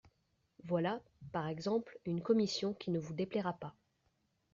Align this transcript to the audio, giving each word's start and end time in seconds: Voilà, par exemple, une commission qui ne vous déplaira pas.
Voilà, 0.65 0.99
par 1.31 1.47
exemple, 1.47 1.99
une 2.07 2.21
commission 2.23 2.73
qui 2.73 2.89
ne 2.89 2.97
vous 2.97 3.13
déplaira 3.13 3.53
pas. 3.53 3.75